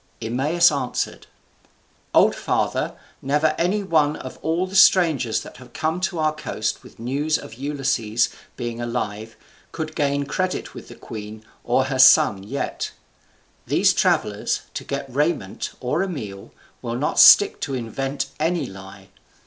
[0.19, 1.27] Eumaeus answered,
[2.11, 6.81] "Old father, never any one of all the strangers that have come to our coast
[6.81, 9.35] with news of Ulysses being alive
[9.71, 12.93] could gain credit with the queen or her son yet.
[13.67, 19.09] These travellers, to get raiment or a meal, will not stick to invent any lie.